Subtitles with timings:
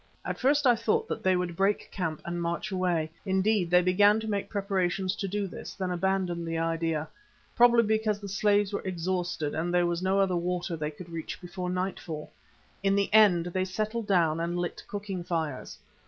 [0.25, 4.19] At first I thought that they would break camp and march away; indeed, they began
[4.21, 7.07] to make preparations to do this, then abandoned the idea,
[7.55, 11.39] probably because the slaves were exhausted and there was no other water they could reach
[11.39, 12.31] before nightfall.
[12.81, 15.77] In the end they settled down and lit cooking fires.